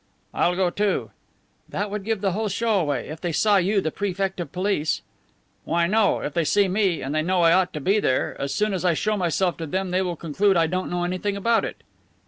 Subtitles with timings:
[0.33, 1.11] "I'll go too."
[1.69, 5.03] "That would give the whole show away, if they saw you, the Prefect of Police."
[5.63, 6.21] "Why, no.
[6.21, 8.83] If they see me and they know I ought to be there as soon as
[8.83, 11.83] I show myself to them they will conclude I don't know anything about it."